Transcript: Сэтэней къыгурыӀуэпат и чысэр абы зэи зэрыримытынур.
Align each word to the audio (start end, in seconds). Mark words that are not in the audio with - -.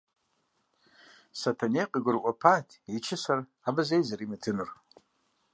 Сэтэней 1.39 1.87
къыгурыӀуэпат 1.91 2.67
и 2.95 2.99
чысэр 3.05 3.39
абы 3.67 3.81
зэи 3.87 4.03
зэрыримытынур. 4.07 4.69